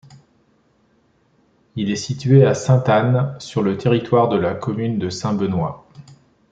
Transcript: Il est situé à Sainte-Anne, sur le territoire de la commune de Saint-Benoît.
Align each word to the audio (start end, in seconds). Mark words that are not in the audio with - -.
Il 1.75 1.91
est 1.91 1.95
situé 1.95 2.43
à 2.43 2.55
Sainte-Anne, 2.55 3.35
sur 3.39 3.61
le 3.61 3.77
territoire 3.77 4.29
de 4.29 4.35
la 4.35 4.55
commune 4.55 4.97
de 4.97 5.11
Saint-Benoît. 5.11 5.87